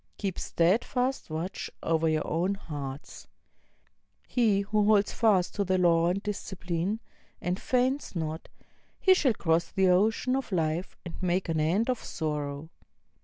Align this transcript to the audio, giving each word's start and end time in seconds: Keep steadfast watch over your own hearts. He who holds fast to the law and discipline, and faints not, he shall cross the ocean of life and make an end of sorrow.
Keep 0.17 0.39
steadfast 0.39 1.29
watch 1.29 1.69
over 1.83 2.09
your 2.09 2.25
own 2.25 2.55
hearts. 2.55 3.27
He 4.27 4.61
who 4.61 4.83
holds 4.85 5.13
fast 5.13 5.53
to 5.53 5.63
the 5.63 5.77
law 5.77 6.07
and 6.09 6.23
discipline, 6.23 6.99
and 7.39 7.61
faints 7.61 8.15
not, 8.15 8.49
he 8.99 9.13
shall 9.13 9.35
cross 9.35 9.71
the 9.71 9.89
ocean 9.89 10.35
of 10.35 10.51
life 10.51 10.97
and 11.05 11.21
make 11.21 11.49
an 11.49 11.59
end 11.59 11.87
of 11.87 12.03
sorrow. 12.03 12.71